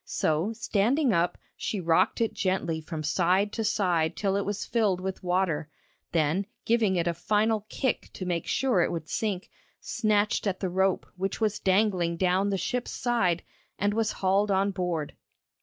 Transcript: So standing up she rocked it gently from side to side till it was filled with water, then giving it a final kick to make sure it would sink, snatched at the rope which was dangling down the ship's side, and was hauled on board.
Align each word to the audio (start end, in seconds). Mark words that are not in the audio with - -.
So 0.03 0.51
standing 0.53 1.13
up 1.13 1.37
she 1.55 1.79
rocked 1.79 2.21
it 2.21 2.33
gently 2.33 2.81
from 2.81 3.03
side 3.03 3.51
to 3.53 3.63
side 3.63 4.15
till 4.15 4.35
it 4.35 4.41
was 4.47 4.65
filled 4.65 4.99
with 4.99 5.21
water, 5.21 5.69
then 6.11 6.47
giving 6.65 6.95
it 6.95 7.05
a 7.07 7.13
final 7.13 7.67
kick 7.69 8.09
to 8.13 8.25
make 8.25 8.47
sure 8.47 8.81
it 8.81 8.91
would 8.91 9.07
sink, 9.07 9.51
snatched 9.79 10.47
at 10.47 10.59
the 10.59 10.69
rope 10.69 11.05
which 11.17 11.39
was 11.39 11.59
dangling 11.59 12.17
down 12.17 12.49
the 12.49 12.57
ship's 12.57 12.89
side, 12.89 13.43
and 13.77 13.93
was 13.93 14.13
hauled 14.13 14.49
on 14.49 14.71
board. 14.71 15.13